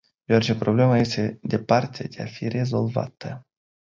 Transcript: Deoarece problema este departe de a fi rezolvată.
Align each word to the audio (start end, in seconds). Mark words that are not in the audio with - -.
Deoarece 0.25 0.55
problema 0.55 0.97
este 0.97 1.39
departe 1.41 2.07
de 2.07 2.21
a 2.21 2.25
fi 2.25 2.47
rezolvată. 2.47 3.47